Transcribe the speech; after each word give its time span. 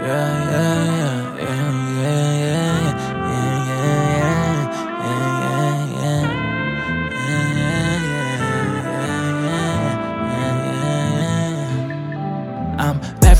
yeah, 0.00 0.50
yeah, 0.50 1.36
yeah, 1.36 1.79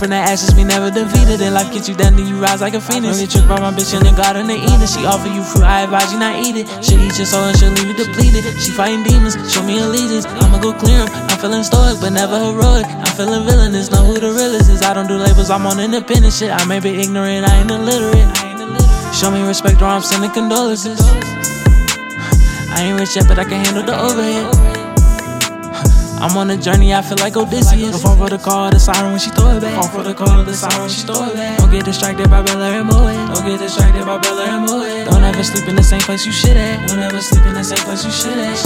from 0.00 0.10
the 0.10 0.16
ashes, 0.16 0.54
we 0.56 0.64
never 0.64 0.88
defeated. 0.90 1.44
And 1.44 1.52
life 1.52 1.68
gets 1.70 1.86
you 1.86 1.94
down, 1.94 2.16
then 2.16 2.26
you 2.26 2.40
rise 2.40 2.64
like 2.64 2.72
a 2.72 2.80
phoenix. 2.80 3.20
Don't 3.20 3.30
tricked 3.30 3.48
by 3.52 3.60
my 3.60 3.68
bitch 3.68 3.92
in 3.92 4.00
the 4.00 4.16
garden 4.16 4.48
of 4.48 4.56
Eden. 4.56 4.88
She 4.88 5.04
offer 5.04 5.28
you 5.28 5.44
fruit, 5.44 5.68
I 5.68 5.84
advise 5.84 6.08
you 6.10 6.18
not 6.18 6.40
eat 6.40 6.56
it. 6.56 6.66
She'll 6.80 6.98
eat 7.04 7.20
your 7.20 7.28
soul 7.28 7.44
and 7.44 7.56
she'll 7.60 7.68
leave 7.76 7.92
you 7.92 7.96
depleted. 8.00 8.42
She 8.56 8.72
fighting 8.72 9.04
demons, 9.04 9.36
show 9.52 9.62
me 9.62 9.76
allegiance. 9.78 10.24
I'ma 10.24 10.56
go 10.58 10.72
clear 10.72 11.04
clear 11.04 11.04
'em. 11.04 11.28
I'm 11.28 11.38
feeling 11.38 11.62
stoic, 11.62 12.00
but 12.00 12.16
never 12.16 12.40
heroic. 12.40 12.86
I'm 12.88 13.12
feeling 13.12 13.44
villainous, 13.44 13.90
know 13.92 14.02
who 14.08 14.16
the 14.18 14.32
realest 14.32 14.70
is. 14.72 14.80
I 14.80 14.94
don't 14.96 15.06
do 15.06 15.20
labels, 15.20 15.50
I'm 15.50 15.66
on 15.66 15.78
independent 15.78 16.32
shit. 16.32 16.50
I 16.50 16.64
may 16.64 16.80
be 16.80 16.96
ignorant, 16.96 17.44
I 17.44 17.60
ain't 17.60 17.70
illiterate. 17.70 18.28
Show 19.12 19.30
me 19.30 19.42
respect 19.42 19.82
or 19.82 19.90
I'm 19.92 20.02
sending 20.02 20.30
condolences. 20.30 21.00
I 22.72 22.88
ain't 22.88 22.98
rich 22.98 23.16
yet, 23.16 23.28
but 23.28 23.38
I 23.38 23.44
can 23.44 23.62
handle 23.64 23.84
the 23.84 23.96
overhead. 24.00 24.59
I'm 26.20 26.36
on 26.36 26.50
a 26.50 26.56
journey, 26.56 26.92
I 26.92 27.00
feel 27.00 27.16
like 27.16 27.34
Odysseus. 27.34 27.92
Don't 27.92 28.02
fall 28.02 28.16
for 28.16 28.28
the 28.28 28.36
call, 28.36 28.70
the 28.70 28.78
siren 28.78 29.12
when 29.12 29.18
she 29.18 29.30
throw 29.30 29.56
it 29.56 29.62
back. 29.62 29.74
Fall 29.74 29.88
for 29.88 30.02
the 30.02 30.12
call, 30.12 30.44
the 30.44 30.52
siren 30.52 30.82
when 30.82 30.90
she 30.90 31.00
throw 31.06 31.24
it 31.24 31.34
back. 31.34 31.58
Don't 31.58 31.70
get 31.70 31.86
distracted 31.86 32.28
by 32.28 32.42
Bella 32.42 32.68
and 32.76 32.86
Moet. 32.88 33.16
Don't 33.32 33.46
get 33.46 33.58
distracted 33.58 34.04
by 34.04 34.18
Bella 34.18 34.44
and 34.44 34.68
Moet. 34.68 35.06
Don't 35.08 35.24
ever 35.24 35.42
sleep 35.42 35.66
in 35.66 35.76
the 35.76 35.82
same 35.82 36.00
place 36.00 36.26
you 36.26 36.32
should 36.32 36.58
at. 36.58 36.86
Don't 36.88 36.98
ever 36.98 37.22
sleep 37.22 37.46
in 37.46 37.54
the 37.54 37.64
same 37.64 37.78
place 37.88 38.04
you 38.04 38.12
should 38.12 38.36
at. 38.36 38.60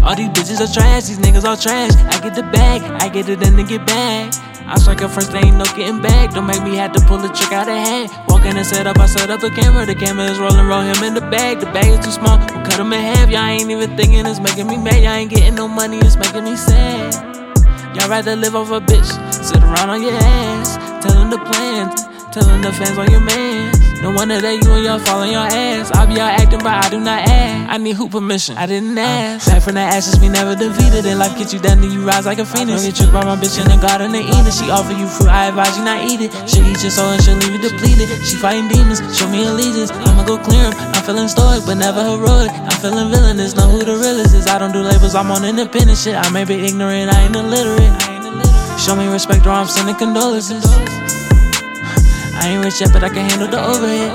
All 0.06 0.14
these 0.14 0.28
bitches 0.28 0.62
are 0.62 0.72
trash, 0.72 1.10
these 1.10 1.18
niggas 1.18 1.44
all 1.44 1.56
trash. 1.56 1.90
I 2.14 2.20
get 2.20 2.36
the 2.36 2.44
bag, 2.44 2.82
I 3.02 3.08
get 3.08 3.28
it 3.28 3.40
then 3.40 3.56
they 3.56 3.64
get 3.64 3.84
back. 3.84 4.32
I 4.64 4.78
strike 4.78 5.02
up 5.02 5.10
first, 5.10 5.32
there 5.32 5.44
ain't 5.44 5.56
no 5.56 5.64
getting 5.76 6.00
back. 6.00 6.32
Don't 6.32 6.46
make 6.46 6.62
me 6.62 6.76
have 6.76 6.92
to 6.92 7.00
pull 7.06 7.18
the 7.18 7.28
trick 7.28 7.52
out 7.52 7.68
of 7.68 7.76
hand. 7.76 8.10
Walk 8.28 8.44
in 8.44 8.56
and 8.56 8.66
set 8.66 8.86
up, 8.86 8.98
I 8.98 9.06
set 9.06 9.30
up 9.30 9.40
the 9.40 9.50
camera. 9.50 9.84
The 9.84 9.94
camera 9.94 10.24
is 10.26 10.38
rolling, 10.38 10.66
roll 10.66 10.82
him 10.82 11.04
in 11.04 11.14
the 11.14 11.20
bag. 11.20 11.60
The 11.60 11.66
bag 11.66 11.86
is 11.86 12.04
too 12.04 12.12
small, 12.12 12.38
we'll 12.38 12.64
cut 12.64 12.80
him 12.80 12.92
in 12.92 13.00
half. 13.00 13.30
Y'all 13.30 13.44
ain't 13.44 13.70
even 13.70 13.96
thinking 13.96 14.24
it's 14.26 14.40
making 14.40 14.66
me 14.66 14.76
mad. 14.76 15.02
Y'all 15.02 15.12
ain't 15.12 15.30
getting 15.30 15.54
no 15.54 15.68
money, 15.68 15.98
it's 15.98 16.16
making 16.16 16.44
me 16.44 16.56
sad. 16.56 17.14
Y'all 17.94 18.08
rather 18.08 18.36
live 18.36 18.54
off 18.54 18.70
a 18.70 18.80
bitch, 18.80 19.08
sit 19.32 19.62
around 19.62 19.90
on 19.90 20.02
your 20.02 20.12
ass. 20.12 20.76
Telling 21.04 21.30
the 21.30 21.38
plans, 21.38 22.15
telling 22.36 22.60
the 22.60 22.72
fans 22.72 22.98
on 23.00 23.08
your 23.08 23.24
man. 23.24 23.72
No 24.04 24.12
wonder 24.12 24.36
that 24.36 24.52
you 24.60 24.68
and 24.76 24.84
y'all 24.84 25.00
fall 25.00 25.24
on 25.24 25.30
your 25.32 25.48
ass. 25.48 25.88
I 25.96 26.04
be 26.04 26.20
out 26.20 26.36
acting, 26.36 26.60
but 26.60 26.76
I 26.84 26.92
do 26.92 27.00
not 27.00 27.24
act. 27.24 27.72
I 27.72 27.80
need 27.80 27.96
who 27.96 28.12
permission, 28.12 28.60
I 28.60 28.66
didn't 28.68 28.98
uh, 28.98 29.00
ask. 29.00 29.48
Back 29.48 29.64
from 29.64 29.80
the 29.80 29.80
ashes, 29.80 30.20
we 30.20 30.28
never 30.28 30.52
defeated. 30.52 31.08
And 31.08 31.18
life 31.18 31.32
get 31.40 31.56
you 31.56 31.60
down, 31.64 31.80
then 31.80 31.90
you 31.90 32.04
rise 32.04 32.26
like 32.28 32.36
a 32.36 32.44
phoenix. 32.44 32.76
Don't 32.76 32.84
get 32.84 32.96
tricked 32.96 33.16
by 33.16 33.24
my 33.24 33.40
bitch 33.40 33.56
in 33.56 33.64
the 33.72 33.80
garden 33.80 34.12
of 34.12 34.20
Eden. 34.20 34.52
She 34.52 34.68
offer 34.68 34.92
you 34.92 35.08
fruit, 35.08 35.32
I 35.32 35.48
advise 35.48 35.80
you 35.80 35.84
not 35.88 36.04
eat 36.04 36.20
it. 36.20 36.30
She'll 36.44 36.68
eat 36.68 36.76
your 36.84 36.92
soul 36.92 37.08
and 37.08 37.24
she'll 37.24 37.40
leave 37.40 37.56
you 37.56 37.62
depleted. 37.72 38.12
She 38.20 38.36
fighting 38.36 38.68
demons, 38.68 39.00
show 39.16 39.28
me 39.32 39.48
allegiance. 39.48 39.88
I'ma 40.04 40.28
go 40.28 40.36
clear 40.36 40.68
'em. 40.68 40.76
I'm 40.92 41.02
feeling 41.08 41.32
stoic, 41.32 41.64
but 41.64 41.80
never 41.80 42.04
heroic. 42.04 42.52
I'm 42.52 42.76
feeling 42.84 43.08
villainous, 43.08 43.56
know 43.56 43.72
who 43.72 43.80
the 43.80 43.96
realest 43.96 44.36
is. 44.36 44.44
I 44.44 44.60
don't 44.60 44.76
do 44.76 44.84
labels, 44.84 45.16
I'm 45.16 45.32
on 45.32 45.40
independent 45.40 45.96
shit. 45.96 46.20
I 46.20 46.28
may 46.36 46.44
be 46.44 46.60
ignorant, 46.68 47.08
I 47.16 47.24
ain't 47.24 47.34
illiterate. 47.34 47.96
Show 48.76 48.94
me 48.94 49.08
respect 49.08 49.46
or 49.48 49.56
I'm 49.56 49.66
sending 49.66 49.96
condolences. 49.96 50.68
I 52.38 52.48
ain't 52.50 52.64
rich 52.64 52.80
yet, 52.80 52.92
but 52.92 53.02
I 53.02 53.08
can 53.08 53.28
handle 53.30 53.48
the 53.48 53.60
overhead. 53.64 54.12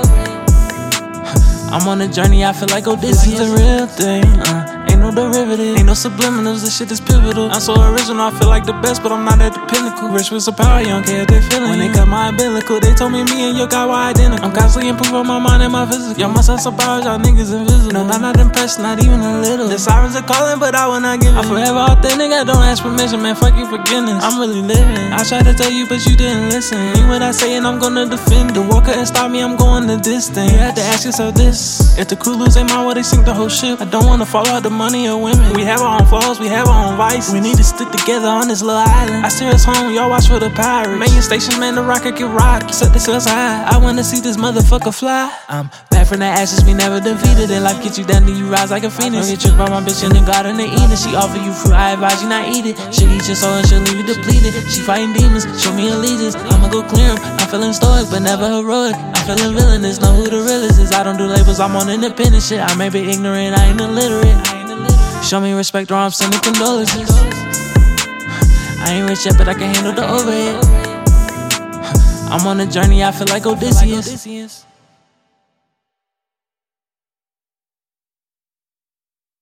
I'm 1.72 1.88
on 1.88 2.00
a 2.02 2.08
journey, 2.08 2.44
I 2.44 2.52
feel 2.52 2.68
like 2.68 2.86
Odysseus. 2.86 3.24
This 3.24 3.40
is 3.40 3.50
the 3.50 3.56
real 3.56 3.86
thing, 3.86 4.24
uh, 4.48 4.86
no 5.02 5.10
derivative, 5.10 5.76
ain't 5.76 5.86
no 5.86 5.92
subliminals, 5.92 6.62
this 6.62 6.78
shit 6.78 6.90
is 6.90 7.00
pivotal. 7.00 7.50
I'm 7.50 7.60
so 7.60 7.74
original, 7.74 8.22
I 8.22 8.30
feel 8.38 8.48
like 8.48 8.64
the 8.64 8.72
best, 8.78 9.02
but 9.02 9.10
I'm 9.10 9.24
not 9.24 9.42
at 9.42 9.52
the 9.52 9.62
pinnacle. 9.66 10.08
Rich 10.08 10.30
with 10.30 10.42
some 10.46 10.54
power, 10.54 10.80
you 10.80 10.94
don't 10.94 11.04
care 11.04 11.22
if 11.22 11.28
they 11.28 11.40
feeling 11.50 11.70
When 11.70 11.78
they 11.80 11.90
cut 11.90 12.06
my 12.06 12.28
umbilical, 12.28 12.78
they 12.78 12.94
told 12.94 13.10
me 13.12 13.24
me 13.24 13.50
and 13.50 13.58
your 13.58 13.66
guy 13.66 13.84
were 13.84 13.98
identical. 13.98 14.46
I'm 14.46 14.54
constantly 14.54 14.90
improving 14.90 15.26
my 15.26 15.38
mind 15.42 15.62
and 15.62 15.72
my 15.72 15.84
physical. 15.90 16.14
Y'all 16.20 16.30
must 16.30 16.48
have 16.48 16.60
some 16.60 16.76
powers, 16.76 17.04
y'all 17.04 17.18
niggas 17.18 17.50
invisible. 17.50 17.92
No, 17.92 18.06
not, 18.06 18.20
not 18.20 18.38
impressed, 18.38 18.78
not 18.78 19.02
even 19.02 19.20
a 19.20 19.40
little. 19.42 19.68
The 19.68 19.78
sirens 19.78 20.14
are 20.14 20.22
calling, 20.22 20.60
but 20.60 20.74
I 20.74 20.86
will 20.86 21.00
not 21.00 21.18
give 21.20 21.34
it. 21.34 21.38
I'm 21.38 21.50
forever 21.50 21.82
authentic, 21.82 22.30
I 22.30 22.44
don't 22.44 22.62
ask 22.62 22.82
permission, 22.82 23.22
man, 23.22 23.34
fuck 23.34 23.56
your 23.58 23.66
forgiveness. 23.66 24.22
I'm 24.22 24.38
really 24.38 24.62
living. 24.62 25.10
I 25.10 25.24
tried 25.24 25.46
to 25.50 25.54
tell 25.54 25.72
you, 25.72 25.88
but 25.88 26.04
you 26.06 26.14
didn't 26.14 26.50
listen. 26.54 26.78
Ain't 26.94 27.08
what 27.08 27.22
I 27.22 27.32
say, 27.32 27.56
and 27.56 27.66
I'm 27.66 27.80
gonna 27.80 28.06
defend. 28.06 28.54
The 28.54 28.62
war 28.62 28.80
couldn't 28.82 29.06
stop 29.06 29.30
me, 29.30 29.42
I'm 29.42 29.56
going 29.56 29.86
the 29.86 29.96
distance. 29.96 30.52
You 30.52 30.58
had 30.58 30.76
to 30.76 30.82
ask 30.82 31.04
yourself 31.04 31.34
this. 31.34 31.98
If 31.98 32.08
the 32.08 32.16
crew 32.16 32.36
lose 32.36 32.54
their 32.54 32.64
mind, 32.64 32.86
will 32.86 32.94
they 32.94 33.02
sink 33.02 33.24
the 33.24 33.34
whole 33.34 33.48
ship? 33.48 33.80
I 33.80 33.86
don't 33.86 34.06
wanna 34.06 34.26
fall 34.26 34.46
out 34.48 34.62
the 34.62 34.70
money 34.70 34.91
or 34.92 35.16
women. 35.16 35.52
We 35.54 35.64
have 35.64 35.80
our 35.80 36.00
own 36.00 36.06
flaws, 36.06 36.38
we 36.38 36.48
have 36.48 36.68
our 36.68 36.92
own 36.92 36.96
vices. 36.96 37.32
We 37.32 37.40
need 37.40 37.56
to 37.56 37.64
stick 37.64 37.90
together 37.90 38.28
on 38.28 38.48
this 38.48 38.60
little 38.60 38.84
island. 38.84 39.24
I 39.24 39.28
steer 39.28 39.48
us 39.48 39.64
home, 39.64 39.92
y'all 39.94 40.10
watch 40.10 40.28
for 40.28 40.38
the 40.38 40.50
pirates. 40.50 41.00
Main 41.00 41.22
station, 41.22 41.58
man, 41.58 41.74
the 41.74 41.82
rocket 41.82 42.16
get 42.16 42.28
rocked. 42.28 42.74
Set 42.74 42.92
the 42.92 43.00
us 43.12 43.24
high. 43.24 43.64
I 43.64 43.78
wanna 43.78 44.04
see 44.04 44.20
this 44.20 44.36
motherfucker 44.36 44.94
fly. 44.94 45.32
I'm 45.48 45.70
back 45.90 46.06
from 46.06 46.20
the 46.20 46.26
ashes, 46.26 46.64
we 46.64 46.74
never 46.74 47.00
defeated. 47.00 47.50
And 47.50 47.64
life 47.64 47.82
get 47.82 47.96
you 47.96 48.04
down, 48.04 48.26
then 48.26 48.36
you 48.36 48.46
rise 48.46 48.70
like 48.70 48.84
a 48.84 48.90
phoenix. 48.90 49.26
Don't 49.26 49.32
get 49.32 49.40
tricked 49.40 49.58
by 49.58 49.68
my 49.70 49.80
bitch 49.80 50.04
in 50.04 50.12
the 50.12 50.20
garden 50.30 50.60
of 50.60 50.68
Eden. 50.68 50.96
She 50.96 51.16
offer 51.16 51.40
you 51.40 51.52
fruit, 51.52 51.72
I 51.72 51.92
advise 51.92 52.22
you 52.22 52.28
not 52.28 52.48
eat 52.48 52.66
it. 52.66 52.76
She'll 52.92 53.10
eat 53.10 53.26
your 53.26 53.36
soul 53.36 53.54
and 53.56 53.66
she'll 53.66 53.80
leave 53.80 53.96
you 53.96 54.06
depleted. 54.14 54.52
She 54.68 54.80
fighting 54.84 55.12
demons, 55.16 55.48
show 55.56 55.72
me 55.72 55.88
allegiance. 55.88 56.36
I'ma 56.36 56.68
go 56.68 56.82
clear 56.82 57.10
'em. 57.10 57.18
I'm 57.40 57.48
feeling 57.48 57.72
stoic, 57.72 58.10
but 58.10 58.20
never 58.20 58.46
heroic. 58.48 58.94
I'm 58.94 59.24
feeling 59.24 59.56
villainous, 59.56 60.00
know 60.00 60.12
who 60.12 60.28
the 60.28 60.42
realest 60.42 60.78
is. 60.78 60.92
I 60.92 61.02
don't 61.02 61.16
do 61.16 61.26
labels, 61.26 61.60
I'm 61.60 61.76
on 61.76 61.88
independent 61.88 62.42
shit. 62.42 62.60
I 62.60 62.74
may 62.74 62.88
be 62.88 63.00
ignorant, 63.10 63.56
I 63.58 63.66
ain't 63.66 63.80
illiterate. 63.80 64.61
Show 65.32 65.40
me 65.40 65.54
respect 65.54 65.90
or 65.90 65.94
I'm 65.94 66.10
sending 66.10 66.38
condolences. 66.40 67.08
I 68.80 68.88
ain't 68.90 69.08
rich 69.08 69.24
yet, 69.24 69.38
but 69.38 69.48
I 69.48 69.54
can 69.54 69.74
handle 69.74 69.94
the 69.94 70.06
overhead. 70.06 70.62
I'm 72.30 72.46
on 72.46 72.60
a 72.60 72.66
journey, 72.66 73.02
I 73.02 73.12
feel 73.12 73.28
like 73.28 73.46
Odysseus. 73.46 74.66